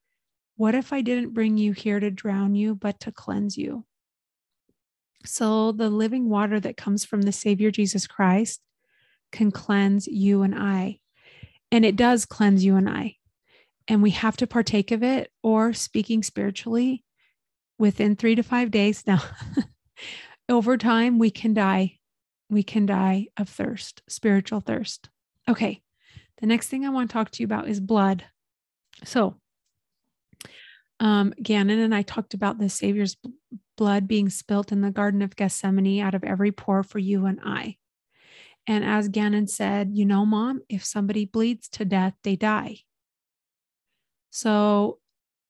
What 0.57 0.75
if 0.75 0.93
I 0.93 1.01
didn't 1.01 1.35
bring 1.35 1.57
you 1.57 1.73
here 1.73 2.01
to 2.01 2.11
drown 2.11 2.55
you, 2.55 2.75
but 2.75 3.01
to 3.01 3.13
cleanse 3.13 3.57
you? 3.57 3.85
So 5.25 5.73
the 5.73 5.89
living 5.89 6.29
water 6.29 6.61
that 6.61 6.77
comes 6.77 7.05
from 7.05 7.23
the 7.23 7.33
Savior 7.33 7.71
Jesus 7.71 8.07
Christ 8.07 8.61
can 9.33 9.51
cleanse 9.51 10.07
you 10.07 10.43
and 10.43 10.55
I. 10.55 10.99
And 11.73 11.85
it 11.85 11.97
does 11.97 12.27
cleanse 12.27 12.65
you 12.65 12.77
and 12.77 12.89
I. 12.89 13.17
And 13.89 14.03
we 14.03 14.11
have 14.11 14.37
to 14.39 14.47
partake 14.47 14.91
of 14.93 15.03
it, 15.03 15.31
or 15.43 15.73
speaking 15.73 16.23
spiritually, 16.23 17.05
within 17.79 18.17
three 18.17 18.35
to 18.35 18.43
five 18.43 18.71
days. 18.71 19.05
Now, 19.07 19.23
over 20.49 20.79
time, 20.79 21.19
we 21.19 21.31
can 21.31 21.53
die. 21.53 21.99
We 22.49 22.63
can 22.63 22.87
die 22.87 23.29
of 23.37 23.49
thirst, 23.49 24.03
spiritual 24.09 24.61
thirst. 24.61 25.11
Okay. 25.49 25.83
The 26.41 26.47
next 26.47 26.69
thing 26.69 26.85
I 26.85 26.91
want 26.91 27.11
to 27.11 27.13
talk 27.13 27.31
to 27.31 27.43
you 27.43 27.47
about 27.47 27.69
is 27.69 27.81
blood. 27.81 28.25
So, 29.05 29.37
um, 31.05 31.35
Gannon 31.43 31.81
and 31.81 31.95
I 31.95 32.01
talked 32.01 32.33
about 32.33 32.57
the 32.57 32.71
Savior's 32.71 33.15
blood 33.77 34.09
being 34.09 34.31
spilt 34.31 34.73
in 34.73 34.81
the 34.81 34.91
Garden 34.91 35.21
of 35.21 35.37
Gethsemane 35.37 36.01
out 36.01 36.15
of 36.15 36.25
every 36.25 36.51
pore 36.51 36.83
for 36.83 36.99
you 36.99 37.27
and 37.27 37.39
I. 37.45 37.77
And 38.67 38.83
as 38.83 39.11
Gannon 39.11 39.47
said, 39.47 39.91
you 39.93 40.07
know, 40.07 40.25
mom, 40.25 40.63
if 40.71 40.83
somebody 40.83 41.27
bleeds 41.27 41.69
to 41.71 41.85
death, 41.85 42.15
they 42.25 42.37
die. 42.37 42.79
So 44.31 44.99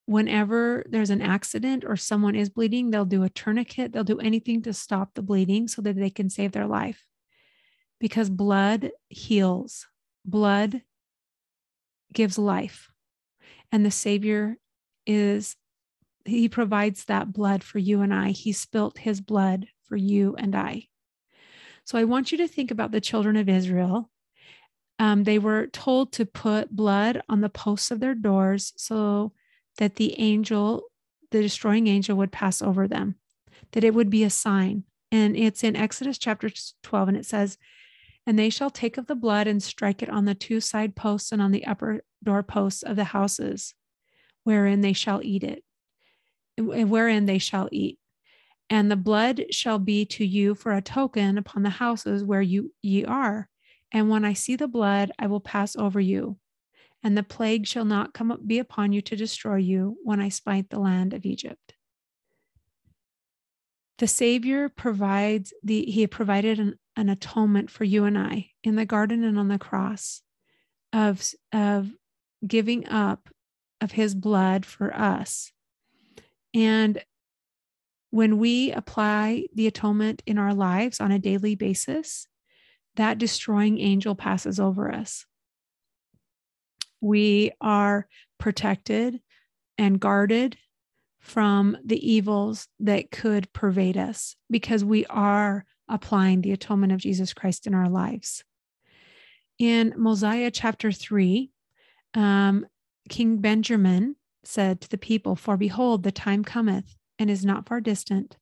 whenever 0.06 0.84
there's 0.88 1.10
an 1.10 1.22
accident 1.22 1.84
or 1.86 1.94
someone 1.94 2.34
is 2.34 2.50
bleeding, 2.50 2.90
they'll 2.90 3.04
do 3.04 3.22
a 3.22 3.30
tourniquet, 3.30 3.92
they'll 3.92 4.02
do 4.02 4.18
anything 4.18 4.60
to 4.62 4.72
stop 4.72 5.14
the 5.14 5.22
bleeding 5.22 5.68
so 5.68 5.82
that 5.82 5.94
they 5.94 6.10
can 6.10 6.28
save 6.28 6.50
their 6.50 6.66
life. 6.66 7.06
Because 8.00 8.28
blood 8.28 8.90
heals, 9.08 9.86
blood 10.24 10.82
gives 12.12 12.38
life. 12.38 12.90
And 13.70 13.86
the 13.86 13.92
Savior 13.92 14.58
is 15.06 15.56
he 16.24 16.48
provides 16.48 17.04
that 17.04 17.32
blood 17.32 17.62
for 17.62 17.78
you 17.78 18.00
and 18.00 18.12
I. 18.12 18.30
He 18.30 18.52
spilt 18.52 18.98
his 18.98 19.20
blood 19.20 19.66
for 19.86 19.96
you 19.96 20.34
and 20.38 20.54
I. 20.54 20.88
So 21.84 21.98
I 21.98 22.04
want 22.04 22.32
you 22.32 22.38
to 22.38 22.48
think 22.48 22.70
about 22.70 22.92
the 22.92 23.00
children 23.00 23.36
of 23.36 23.48
Israel. 23.48 24.10
Um, 24.98 25.24
they 25.24 25.38
were 25.38 25.66
told 25.66 26.12
to 26.12 26.24
put 26.24 26.74
blood 26.74 27.20
on 27.28 27.40
the 27.40 27.48
posts 27.48 27.90
of 27.90 28.00
their 28.00 28.14
doors 28.14 28.72
so 28.76 29.32
that 29.78 29.96
the 29.96 30.18
angel, 30.18 30.84
the 31.30 31.42
destroying 31.42 31.88
angel, 31.88 32.16
would 32.16 32.32
pass 32.32 32.62
over 32.62 32.88
them, 32.88 33.16
that 33.72 33.84
it 33.84 33.92
would 33.92 34.08
be 34.08 34.24
a 34.24 34.30
sign. 34.30 34.84
And 35.10 35.36
it's 35.36 35.62
in 35.62 35.76
Exodus 35.76 36.16
chapter 36.16 36.50
12, 36.82 37.08
and 37.08 37.16
it 37.16 37.26
says, 37.26 37.58
And 38.26 38.38
they 38.38 38.50
shall 38.50 38.70
take 38.70 38.96
of 38.96 39.06
the 39.06 39.14
blood 39.14 39.46
and 39.46 39.62
strike 39.62 40.02
it 40.02 40.08
on 40.08 40.24
the 40.24 40.34
two 40.34 40.60
side 40.60 40.96
posts 40.96 41.32
and 41.32 41.42
on 41.42 41.50
the 41.50 41.66
upper 41.66 42.02
doorposts 42.22 42.82
of 42.82 42.96
the 42.96 43.04
houses, 43.04 43.74
wherein 44.44 44.80
they 44.80 44.92
shall 44.92 45.20
eat 45.22 45.42
it 45.42 45.64
wherein 46.58 47.26
they 47.26 47.38
shall 47.38 47.68
eat. 47.72 47.98
And 48.70 48.90
the 48.90 48.96
blood 48.96 49.44
shall 49.50 49.78
be 49.78 50.04
to 50.06 50.24
you 50.24 50.54
for 50.54 50.72
a 50.72 50.82
token 50.82 51.36
upon 51.36 51.62
the 51.62 51.70
houses 51.70 52.24
where 52.24 52.42
you 52.42 52.72
ye 52.82 53.04
are. 53.04 53.48
And 53.92 54.08
when 54.08 54.24
I 54.24 54.32
see 54.32 54.56
the 54.56 54.68
blood, 54.68 55.12
I 55.18 55.26
will 55.26 55.40
pass 55.40 55.76
over 55.76 56.00
you. 56.00 56.38
And 57.02 57.16
the 57.16 57.22
plague 57.22 57.66
shall 57.66 57.84
not 57.84 58.14
come 58.14 58.32
up, 58.32 58.46
be 58.46 58.58
upon 58.58 58.92
you 58.92 59.02
to 59.02 59.16
destroy 59.16 59.56
you 59.56 59.98
when 60.02 60.20
I 60.20 60.30
smite 60.30 60.70
the 60.70 60.78
land 60.78 61.12
of 61.12 61.26
Egypt. 61.26 61.74
The 63.98 64.06
Savior 64.08 64.70
provides 64.70 65.52
the 65.62 65.84
He 65.84 66.06
provided 66.06 66.58
an, 66.58 66.78
an 66.96 67.10
atonement 67.10 67.70
for 67.70 67.84
you 67.84 68.04
and 68.04 68.18
I 68.18 68.50
in 68.64 68.76
the 68.76 68.86
garden 68.86 69.22
and 69.22 69.38
on 69.38 69.48
the 69.48 69.58
cross 69.58 70.22
of, 70.92 71.22
of 71.52 71.90
giving 72.44 72.88
up 72.88 73.28
of 73.80 73.92
his 73.92 74.14
blood 74.14 74.64
for 74.64 74.94
us 74.94 75.52
and 76.54 77.02
when 78.10 78.38
we 78.38 78.70
apply 78.70 79.46
the 79.52 79.66
atonement 79.66 80.22
in 80.24 80.38
our 80.38 80.54
lives 80.54 81.00
on 81.00 81.10
a 81.10 81.18
daily 81.18 81.56
basis, 81.56 82.28
that 82.94 83.18
destroying 83.18 83.80
angel 83.80 84.14
passes 84.14 84.60
over 84.60 84.92
us. 84.92 85.26
We 87.00 87.50
are 87.60 88.06
protected 88.38 89.20
and 89.76 89.98
guarded 89.98 90.56
from 91.18 91.76
the 91.84 91.98
evils 92.08 92.68
that 92.78 93.10
could 93.10 93.52
pervade 93.52 93.96
us 93.96 94.36
because 94.48 94.84
we 94.84 95.04
are 95.06 95.64
applying 95.88 96.40
the 96.40 96.52
atonement 96.52 96.92
of 96.92 97.00
Jesus 97.00 97.34
Christ 97.34 97.66
in 97.66 97.74
our 97.74 97.88
lives. 97.88 98.44
In 99.58 99.92
Mosiah 99.96 100.52
chapter 100.52 100.92
3, 100.92 101.50
um, 102.14 102.64
King 103.08 103.38
Benjamin 103.38 104.16
said 104.44 104.80
to 104.80 104.88
the 104.88 104.98
people, 104.98 105.36
For 105.36 105.56
behold, 105.56 106.02
the 106.02 106.12
time 106.12 106.42
cometh, 106.42 106.96
and 107.18 107.30
is 107.30 107.44
not 107.44 107.68
far 107.68 107.80
distant, 107.80 108.36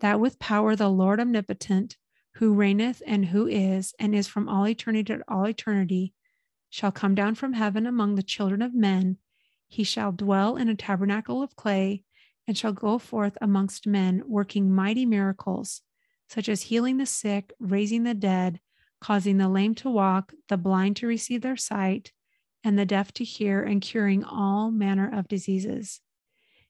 that 0.00 0.20
with 0.20 0.38
power 0.38 0.76
the 0.76 0.88
Lord 0.88 1.20
omnipotent, 1.20 1.96
who 2.36 2.54
reigneth 2.54 3.02
and 3.06 3.26
who 3.26 3.46
is, 3.46 3.92
and 3.98 4.14
is 4.14 4.28
from 4.28 4.48
all 4.48 4.66
eternity 4.66 5.04
to 5.14 5.22
all 5.28 5.46
eternity, 5.46 6.14
shall 6.70 6.92
come 6.92 7.14
down 7.14 7.34
from 7.34 7.52
heaven 7.52 7.86
among 7.86 8.14
the 8.14 8.22
children 8.22 8.62
of 8.62 8.74
men. 8.74 9.18
He 9.68 9.84
shall 9.84 10.12
dwell 10.12 10.56
in 10.56 10.68
a 10.68 10.74
tabernacle 10.74 11.42
of 11.42 11.56
clay, 11.56 12.04
and 12.46 12.56
shall 12.56 12.72
go 12.72 12.98
forth 12.98 13.36
amongst 13.40 13.86
men, 13.86 14.22
working 14.26 14.72
mighty 14.72 15.04
miracles, 15.04 15.82
such 16.28 16.48
as 16.48 16.62
healing 16.62 16.96
the 16.96 17.06
sick, 17.06 17.52
raising 17.58 18.04
the 18.04 18.14
dead, 18.14 18.60
causing 19.00 19.38
the 19.38 19.48
lame 19.48 19.74
to 19.74 19.90
walk, 19.90 20.32
the 20.48 20.56
blind 20.56 20.96
to 20.96 21.06
receive 21.06 21.42
their 21.42 21.56
sight 21.56 22.12
and 22.64 22.78
the 22.78 22.86
deaf 22.86 23.12
to 23.12 23.24
hear, 23.24 23.62
and 23.62 23.80
curing 23.80 24.24
all 24.24 24.70
manner 24.70 25.10
of 25.12 25.28
diseases. 25.28 26.00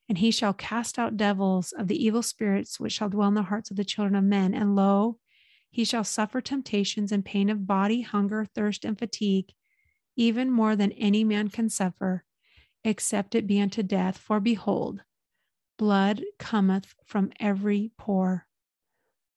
And 0.08 0.18
he 0.18 0.30
shall 0.30 0.52
cast 0.52 0.98
out 0.98 1.16
devils 1.16 1.72
of 1.72 1.88
the 1.88 2.04
evil 2.04 2.22
spirits 2.22 2.78
which 2.78 2.92
shall 2.92 3.08
dwell 3.08 3.28
in 3.28 3.34
the 3.34 3.42
hearts 3.44 3.70
of 3.70 3.76
the 3.76 3.84
children 3.84 4.14
of 4.14 4.24
men. 4.24 4.54
And 4.54 4.74
lo, 4.74 5.18
he 5.70 5.84
shall 5.84 6.04
suffer 6.04 6.40
temptations 6.40 7.12
and 7.12 7.24
pain 7.24 7.48
of 7.48 7.66
body, 7.66 8.02
hunger, 8.02 8.44
thirst, 8.44 8.84
and 8.84 8.98
fatigue, 8.98 9.52
even 10.16 10.50
more 10.50 10.76
than 10.76 10.92
any 10.92 11.24
man 11.24 11.48
can 11.48 11.70
suffer, 11.70 12.24
except 12.84 13.34
it 13.34 13.46
be 13.46 13.60
unto 13.60 13.82
death. 13.82 14.18
For 14.18 14.38
behold, 14.38 15.02
blood 15.78 16.22
cometh 16.38 16.94
from 17.06 17.32
every 17.40 17.92
pore. 17.96 18.46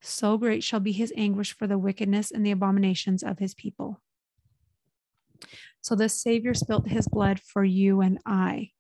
So 0.01 0.38
great 0.38 0.63
shall 0.63 0.79
be 0.79 0.91
his 0.91 1.13
anguish 1.15 1.55
for 1.55 1.67
the 1.67 1.77
wickedness 1.77 2.31
and 2.31 2.45
the 2.45 2.51
abominations 2.51 3.24
of 3.24 3.39
his 3.39 3.53
people. 3.53 4.01
So 5.85 5.93
the 5.93 6.09
Savior 6.09 6.55
spilt 6.55 6.87
his 6.87 7.07
blood 7.07 7.39
for 7.39 7.63
you 7.63 8.01
and 8.01 8.17
I. 8.25 8.71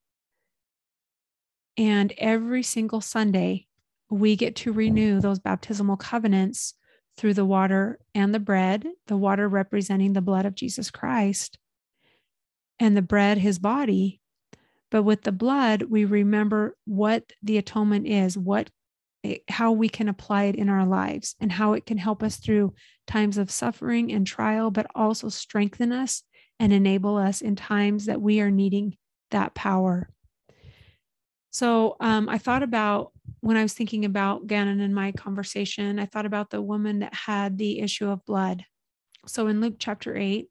And 1.77 2.11
every 2.17 2.63
single 2.63 2.99
Sunday, 2.99 3.67
we 4.09 4.35
get 4.35 4.55
to 4.55 4.73
renew 4.73 5.21
those 5.21 5.37
baptismal 5.37 5.97
covenants 5.97 6.73
through 7.15 7.35
the 7.35 7.45
water 7.45 7.99
and 8.15 8.33
the 8.33 8.39
bread, 8.39 8.87
the 9.05 9.17
water 9.17 9.47
representing 9.47 10.13
the 10.13 10.21
blood 10.21 10.47
of 10.47 10.55
Jesus 10.55 10.89
Christ, 10.89 11.59
and 12.79 12.97
the 12.97 13.03
bread, 13.03 13.37
his 13.37 13.59
body. 13.59 14.19
But 14.89 15.03
with 15.03 15.21
the 15.21 15.31
blood, 15.31 15.83
we 15.83 16.05
remember 16.05 16.75
what 16.85 17.33
the 17.43 17.59
atonement 17.59 18.07
is, 18.07 18.35
what 18.35 18.71
how 19.47 19.71
we 19.73 19.89
can 19.89 20.09
apply 20.09 20.45
it 20.45 20.55
in 20.55 20.69
our 20.69 20.87
lives 20.87 21.35
and 21.39 21.51
how 21.51 21.73
it 21.73 21.85
can 21.85 21.99
help 21.99 22.23
us 22.23 22.37
through 22.37 22.73
times 23.05 23.37
of 23.37 23.51
suffering 23.51 24.11
and 24.11 24.25
trial, 24.25 24.71
but 24.71 24.87
also 24.95 25.29
strengthen 25.29 25.91
us 25.91 26.23
and 26.59 26.71
enable 26.71 27.17
us 27.17 27.41
in 27.41 27.55
times 27.55 28.05
that 28.05 28.21
we 28.21 28.39
are 28.41 28.51
needing 28.51 28.97
that 29.31 29.53
power. 29.53 30.09
So 31.51 31.95
um, 31.99 32.27
I 32.27 32.37
thought 32.37 32.63
about 32.63 33.11
when 33.39 33.57
I 33.57 33.63
was 33.63 33.73
thinking 33.73 34.05
about 34.05 34.47
Gannon 34.47 34.81
and 34.81 34.93
my 34.93 35.11
conversation, 35.11 35.99
I 35.99 36.05
thought 36.05 36.25
about 36.25 36.49
the 36.49 36.61
woman 36.61 36.99
that 36.99 37.13
had 37.13 37.57
the 37.57 37.79
issue 37.79 38.09
of 38.09 38.25
blood. 38.25 38.65
So 39.27 39.47
in 39.47 39.61
Luke 39.61 39.75
chapter 39.79 40.17
8, 40.17 40.47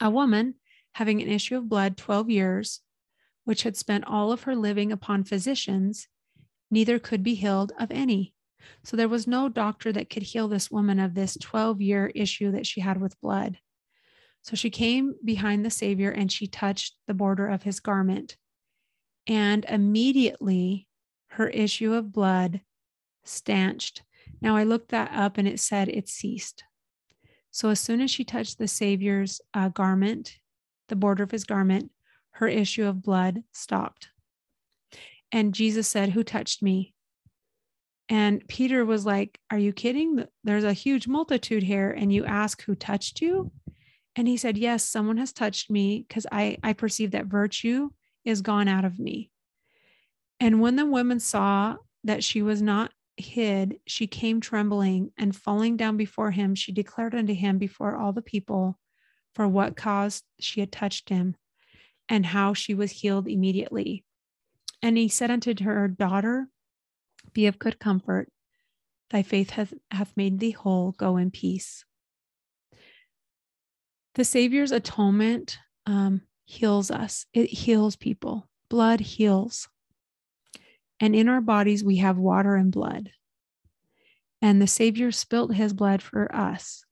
a 0.00 0.10
woman 0.10 0.54
having 0.92 1.20
an 1.20 1.28
issue 1.28 1.56
of 1.56 1.68
blood 1.68 1.96
12 1.96 2.30
years, 2.30 2.80
which 3.44 3.62
had 3.62 3.76
spent 3.76 4.06
all 4.06 4.32
of 4.32 4.42
her 4.42 4.56
living 4.56 4.92
upon 4.92 5.24
physicians, 5.24 6.08
neither 6.70 6.98
could 6.98 7.22
be 7.22 7.34
healed 7.34 7.72
of 7.78 7.90
any. 7.90 8.34
So 8.84 8.96
there 8.96 9.08
was 9.08 9.26
no 9.26 9.48
doctor 9.48 9.92
that 9.92 10.10
could 10.10 10.22
heal 10.22 10.48
this 10.48 10.70
woman 10.70 10.98
of 10.98 11.14
this 11.14 11.36
12 11.40 11.80
year 11.80 12.12
issue 12.14 12.50
that 12.52 12.66
she 12.66 12.80
had 12.80 13.00
with 13.00 13.20
blood. 13.20 13.58
So 14.48 14.56
she 14.56 14.70
came 14.70 15.14
behind 15.22 15.62
the 15.62 15.70
Savior 15.70 16.10
and 16.10 16.32
she 16.32 16.46
touched 16.46 16.96
the 17.06 17.12
border 17.12 17.48
of 17.48 17.64
his 17.64 17.80
garment. 17.80 18.38
And 19.26 19.66
immediately 19.66 20.88
her 21.32 21.48
issue 21.48 21.92
of 21.92 22.12
blood 22.12 22.62
stanched. 23.24 24.04
Now 24.40 24.56
I 24.56 24.64
looked 24.64 24.88
that 24.88 25.10
up 25.12 25.36
and 25.36 25.46
it 25.46 25.60
said 25.60 25.90
it 25.90 26.08
ceased. 26.08 26.64
So 27.50 27.68
as 27.68 27.78
soon 27.78 28.00
as 28.00 28.10
she 28.10 28.24
touched 28.24 28.56
the 28.56 28.68
Savior's 28.68 29.42
uh, 29.52 29.68
garment, 29.68 30.38
the 30.88 30.96
border 30.96 31.24
of 31.24 31.30
his 31.30 31.44
garment, 31.44 31.90
her 32.30 32.48
issue 32.48 32.86
of 32.86 33.02
blood 33.02 33.42
stopped. 33.52 34.08
And 35.30 35.52
Jesus 35.52 35.86
said, 35.88 36.08
Who 36.08 36.24
touched 36.24 36.62
me? 36.62 36.94
And 38.08 38.48
Peter 38.48 38.86
was 38.86 39.04
like, 39.04 39.40
Are 39.50 39.58
you 39.58 39.74
kidding? 39.74 40.24
There's 40.42 40.64
a 40.64 40.72
huge 40.72 41.06
multitude 41.06 41.64
here. 41.64 41.90
And 41.90 42.10
you 42.10 42.24
ask 42.24 42.62
who 42.62 42.74
touched 42.74 43.20
you? 43.20 43.52
And 44.18 44.26
he 44.26 44.36
said, 44.36 44.58
Yes, 44.58 44.82
someone 44.82 45.16
has 45.18 45.32
touched 45.32 45.70
me 45.70 46.04
because 46.06 46.26
I, 46.32 46.58
I 46.64 46.72
perceive 46.72 47.12
that 47.12 47.26
virtue 47.26 47.90
is 48.24 48.42
gone 48.42 48.66
out 48.66 48.84
of 48.84 48.98
me. 48.98 49.30
And 50.40 50.60
when 50.60 50.74
the 50.74 50.86
woman 50.86 51.20
saw 51.20 51.76
that 52.02 52.24
she 52.24 52.42
was 52.42 52.60
not 52.60 52.90
hid, 53.16 53.76
she 53.86 54.08
came 54.08 54.40
trembling 54.40 55.12
and 55.16 55.36
falling 55.36 55.76
down 55.76 55.96
before 55.96 56.32
him, 56.32 56.56
she 56.56 56.72
declared 56.72 57.14
unto 57.14 57.32
him 57.32 57.58
before 57.58 57.94
all 57.94 58.12
the 58.12 58.20
people 58.20 58.76
for 59.36 59.46
what 59.46 59.76
cause 59.76 60.24
she 60.40 60.58
had 60.58 60.72
touched 60.72 61.10
him 61.10 61.36
and 62.08 62.26
how 62.26 62.54
she 62.54 62.74
was 62.74 62.90
healed 62.90 63.28
immediately. 63.28 64.04
And 64.82 64.98
he 64.98 65.08
said 65.08 65.30
unto 65.30 65.54
her, 65.62 65.86
Daughter, 65.86 66.48
be 67.32 67.46
of 67.46 67.60
good 67.60 67.78
comfort. 67.78 68.32
Thy 69.10 69.22
faith 69.22 69.50
hath, 69.50 69.74
hath 69.92 70.12
made 70.16 70.40
thee 70.40 70.50
whole. 70.50 70.90
Go 70.90 71.18
in 71.18 71.30
peace. 71.30 71.84
The 74.18 74.24
Savior's 74.24 74.72
atonement 74.72 75.60
um, 75.86 76.22
heals 76.44 76.90
us, 76.90 77.24
it 77.32 77.50
heals 77.50 77.94
people. 77.94 78.48
Blood 78.68 78.98
heals. 78.98 79.68
And 80.98 81.14
in 81.14 81.28
our 81.28 81.40
bodies, 81.40 81.84
we 81.84 81.98
have 81.98 82.18
water 82.18 82.56
and 82.56 82.72
blood. 82.72 83.12
And 84.42 84.60
the 84.60 84.66
Savior 84.66 85.12
spilt 85.12 85.54
his 85.54 85.72
blood 85.72 86.02
for 86.02 86.34
us. 86.34 86.84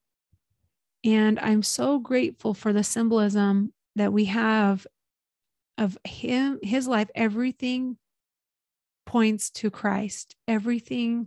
And 1.02 1.40
I'm 1.40 1.64
so 1.64 1.98
grateful 1.98 2.54
for 2.54 2.72
the 2.72 2.84
symbolism 2.84 3.72
that 3.96 4.12
we 4.12 4.26
have 4.26 4.86
of 5.76 5.98
him, 6.04 6.60
his 6.62 6.86
life. 6.86 7.10
Everything 7.12 7.96
points 9.04 9.50
to 9.50 9.68
Christ. 9.72 10.36
Everything 10.46 11.26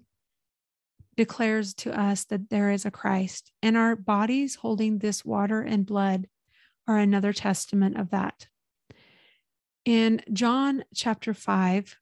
declares 1.20 1.74
to 1.74 1.92
us 2.00 2.24
that 2.24 2.50
there 2.50 2.72
is 2.72 2.86
a 2.86 2.92
Christ. 2.92 3.52
And 3.62 3.76
our 3.76 3.94
bodies 3.94 4.56
holding 4.56 5.00
this 5.00 5.26
water 5.26 5.62
and 5.62 5.86
blood 5.86 6.30
are 6.88 6.98
another 6.98 7.34
testament 7.34 7.98
of 7.98 8.12
that. 8.12 8.48
In 9.84 10.22
John 10.32 10.86
chapter 10.96 11.34
5, 11.34 11.98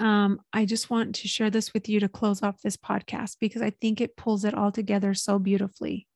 um, 0.00 0.40
I 0.54 0.64
just 0.64 0.88
want 0.88 1.16
to 1.16 1.28
share 1.28 1.50
this 1.50 1.74
with 1.74 1.86
you 1.86 2.00
to 2.00 2.08
close 2.08 2.42
off 2.42 2.62
this 2.62 2.78
podcast 2.78 3.36
because 3.42 3.60
I 3.60 3.68
think 3.78 4.00
it 4.00 4.16
pulls 4.16 4.46
it 4.46 4.54
all 4.54 4.72
together 4.72 5.12
so 5.12 5.38
beautifully. 5.38 6.06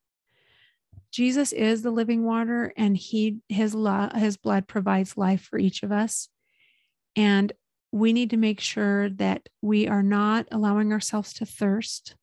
Jesus 1.12 1.52
is 1.52 1.82
the 1.82 1.90
living 1.90 2.24
water, 2.24 2.72
and 2.74 2.96
he 2.96 3.40
his 3.50 3.74
love, 3.74 4.12
his 4.12 4.38
blood 4.38 4.66
provides 4.66 5.18
life 5.18 5.42
for 5.42 5.58
each 5.58 5.82
of 5.82 5.92
us. 5.92 6.30
And 7.16 7.52
we 7.92 8.12
need 8.12 8.30
to 8.30 8.36
make 8.36 8.60
sure 8.60 9.08
that 9.10 9.48
we 9.60 9.88
are 9.88 10.02
not 10.02 10.46
allowing 10.52 10.92
ourselves 10.92 11.32
to 11.34 11.46
thirst 11.46 12.14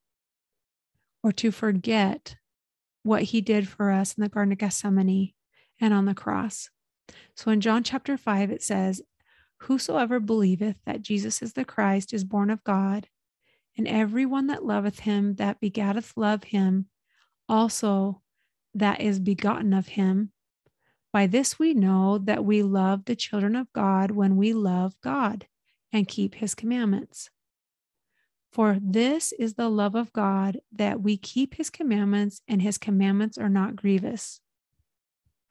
or 1.22 1.32
to 1.32 1.50
forget 1.50 2.36
what 3.02 3.22
he 3.22 3.40
did 3.40 3.68
for 3.68 3.90
us 3.90 4.14
in 4.14 4.22
the 4.22 4.28
Garden 4.28 4.52
of 4.52 4.58
Gethsemane 4.58 5.32
and 5.80 5.92
on 5.92 6.06
the 6.06 6.14
cross. 6.14 6.70
So 7.34 7.50
in 7.50 7.60
John 7.60 7.82
chapter 7.82 8.16
5, 8.16 8.50
it 8.50 8.62
says, 8.62 9.02
Whosoever 9.62 10.20
believeth 10.20 10.76
that 10.86 11.02
Jesus 11.02 11.42
is 11.42 11.52
the 11.52 11.64
Christ 11.64 12.14
is 12.14 12.24
born 12.24 12.50
of 12.50 12.64
God, 12.64 13.08
and 13.76 13.88
every 13.88 14.24
one 14.24 14.46
that 14.46 14.64
loveth 14.64 15.00
him 15.00 15.34
that 15.34 15.60
begatteth 15.60 16.16
love 16.16 16.44
him 16.44 16.86
also 17.48 18.22
that 18.74 19.00
is 19.00 19.18
begotten 19.18 19.72
of 19.72 19.88
him. 19.88 20.32
By 21.12 21.26
this 21.26 21.58
we 21.58 21.74
know 21.74 22.18
that 22.18 22.44
we 22.44 22.62
love 22.62 23.04
the 23.04 23.16
children 23.16 23.56
of 23.56 23.72
God 23.72 24.10
when 24.10 24.36
we 24.36 24.52
love 24.52 24.94
God 25.02 25.46
and 25.92 26.08
keep 26.08 26.36
his 26.36 26.54
commandments. 26.54 27.30
For 28.50 28.78
this 28.80 29.32
is 29.32 29.54
the 29.54 29.68
love 29.68 29.94
of 29.94 30.12
God, 30.12 30.60
that 30.72 31.02
we 31.02 31.16
keep 31.16 31.54
his 31.54 31.70
commandments, 31.70 32.40
and 32.48 32.62
his 32.62 32.78
commandments 32.78 33.36
are 33.36 33.48
not 33.48 33.76
grievous. 33.76 34.40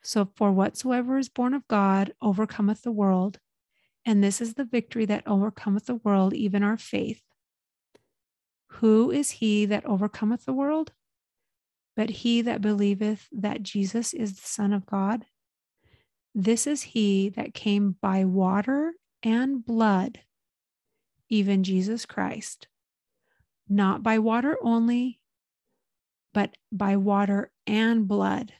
So, 0.02 0.30
for 0.36 0.52
whatsoever 0.52 1.18
is 1.18 1.30
born 1.30 1.54
of 1.54 1.68
God 1.68 2.14
overcometh 2.22 2.82
the 2.82 2.92
world, 2.92 3.40
and 4.06 4.24
this 4.24 4.42
is 4.42 4.54
the 4.54 4.66
victory 4.66 5.06
that 5.06 5.28
overcometh 5.28 5.86
the 5.86 5.96
world, 5.96 6.34
even 6.34 6.64
our 6.64 6.78
faith. 6.78 7.22
Who 8.74 9.12
is 9.12 9.32
he 9.32 9.66
that 9.66 9.86
overcometh 9.86 10.46
the 10.46 10.54
world? 10.54 10.92
But 11.96 12.10
he 12.10 12.42
that 12.42 12.62
believeth 12.62 13.28
that 13.32 13.64
Jesus 13.64 14.14
is 14.14 14.36
the 14.36 14.48
Son 14.48 14.72
of 14.72 14.86
God. 14.86 15.26
This 16.34 16.68
is 16.68 16.84
he 16.84 17.30
that 17.30 17.54
came 17.54 17.96
by 18.02 18.24
water 18.24 18.94
and 19.24 19.66
blood, 19.66 20.20
even 21.30 21.64
Jesus 21.64 22.06
Christ, 22.06 22.68
not 23.68 24.04
by 24.04 24.20
water 24.20 24.58
only, 24.62 25.20
but 26.34 26.56
by 26.72 26.96
water 26.96 27.52
and 27.66 28.08
blood. 28.08 28.54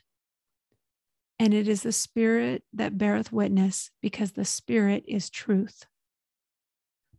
And 1.40 1.54
it 1.54 1.68
is 1.68 1.84
the 1.84 1.92
Spirit 1.92 2.64
that 2.74 2.98
beareth 2.98 3.32
witness, 3.32 3.92
because 4.02 4.32
the 4.32 4.46
Spirit 4.46 5.04
is 5.08 5.30
truth. 5.30 5.86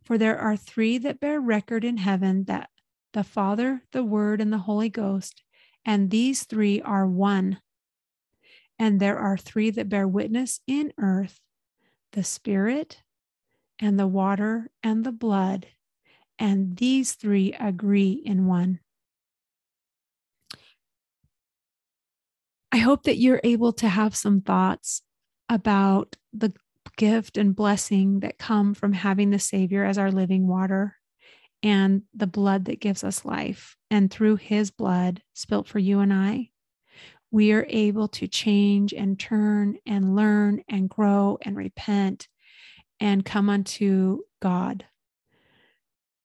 For 0.03 0.17
there 0.17 0.37
are 0.37 0.57
three 0.57 0.97
that 0.97 1.19
bear 1.19 1.39
record 1.39 1.85
in 1.85 1.97
heaven 1.97 2.43
that 2.45 2.69
the 3.13 3.23
Father, 3.23 3.83
the 3.91 4.03
Word, 4.03 4.41
and 4.41 4.51
the 4.51 4.57
Holy 4.57 4.89
Ghost, 4.89 5.43
and 5.85 6.09
these 6.09 6.43
three 6.43 6.81
are 6.81 7.07
one. 7.07 7.59
And 8.77 8.99
there 8.99 9.17
are 9.17 9.37
three 9.37 9.69
that 9.71 9.89
bear 9.89 10.07
witness 10.07 10.59
in 10.67 10.93
earth 10.97 11.39
the 12.11 12.23
Spirit, 12.23 13.03
and 13.79 13.99
the 13.99 14.07
water, 14.07 14.69
and 14.83 15.03
the 15.05 15.11
blood, 15.11 15.67
and 16.37 16.77
these 16.77 17.13
three 17.13 17.53
agree 17.53 18.11
in 18.11 18.45
one. 18.45 18.79
I 22.71 22.77
hope 22.77 23.03
that 23.03 23.17
you're 23.17 23.41
able 23.43 23.73
to 23.73 23.89
have 23.89 24.15
some 24.15 24.41
thoughts 24.41 25.01
about 25.49 26.15
the 26.33 26.53
gift 26.97 27.37
and 27.37 27.55
blessing 27.55 28.19
that 28.19 28.37
come 28.37 28.73
from 28.73 28.93
having 28.93 29.29
the 29.29 29.39
Savior 29.39 29.83
as 29.83 29.97
our 29.97 30.11
living 30.11 30.47
water 30.47 30.95
and 31.63 32.03
the 32.13 32.27
blood 32.27 32.65
that 32.65 32.79
gives 32.79 33.03
us 33.03 33.25
life. 33.25 33.75
And 33.89 34.11
through 34.11 34.37
his 34.37 34.71
blood 34.71 35.23
spilt 35.33 35.67
for 35.67 35.79
you 35.79 35.99
and 35.99 36.13
I, 36.13 36.49
we 37.31 37.51
are 37.51 37.65
able 37.69 38.07
to 38.09 38.27
change 38.27 38.93
and 38.93 39.19
turn 39.19 39.77
and 39.85 40.15
learn 40.15 40.63
and 40.67 40.89
grow 40.89 41.37
and 41.41 41.55
repent 41.55 42.27
and 42.99 43.25
come 43.25 43.49
unto 43.49 44.21
God. 44.41 44.85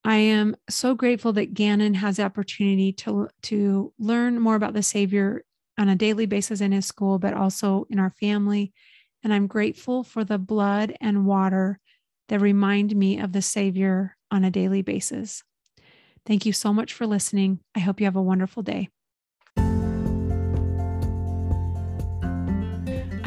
I 0.04 0.16
am 0.16 0.56
so 0.68 0.94
grateful 0.94 1.32
that 1.34 1.54
Gannon 1.54 1.94
has 1.94 2.16
the 2.18 2.24
opportunity 2.24 2.92
to, 2.92 3.28
to 3.42 3.92
learn 3.98 4.38
more 4.38 4.54
about 4.54 4.74
the 4.74 4.82
Savior 4.82 5.44
on 5.78 5.88
a 5.88 5.96
daily 5.96 6.26
basis 6.26 6.60
in 6.60 6.72
his 6.72 6.86
school, 6.86 7.18
but 7.18 7.34
also 7.34 7.86
in 7.88 7.98
our 7.98 8.10
family. 8.10 8.72
And 9.22 9.32
I'm 9.32 9.46
grateful 9.46 10.04
for 10.04 10.22
the 10.22 10.38
blood 10.38 10.94
and 11.00 11.24
water 11.24 11.80
that 12.28 12.40
remind 12.40 12.94
me 12.94 13.18
of 13.18 13.32
the 13.32 13.42
Savior 13.42 14.16
on 14.30 14.44
a 14.44 14.50
daily 14.50 14.82
basis. 14.82 15.42
Thank 16.26 16.46
you 16.46 16.52
so 16.52 16.72
much 16.72 16.92
for 16.92 17.06
listening. 17.06 17.60
I 17.74 17.80
hope 17.80 18.00
you 18.00 18.06
have 18.06 18.16
a 18.16 18.22
wonderful 18.22 18.62
day. 18.62 18.90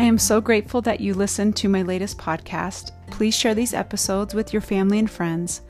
Am 0.08 0.18
so 0.18 0.42
grateful 0.42 0.82
that 0.82 1.02
you 1.02 1.14
listened 1.14 1.56
to 1.58 1.70
my 1.70 1.82
latest 1.82 2.18
podcast. 2.18 2.92
Please 3.12 3.36
share 3.36 3.54
these 3.54 3.74
episodes 3.74 4.34
with 4.34 4.54
your 4.54 4.62
family 4.62 5.00
and 5.00 5.10
friends. 5.10 5.62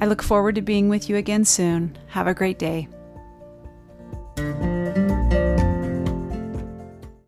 I 0.00 0.06
look 0.06 0.22
forward 0.22 0.56
to 0.56 0.62
being 0.62 0.88
with 0.88 1.08
you 1.08 1.16
again 1.16 1.44
soon. 1.44 1.96
Have 2.08 2.26
a 2.26 2.34
great 2.34 2.58
day. 2.58 2.88